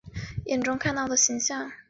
[0.45, 1.71] 眼中看到的形象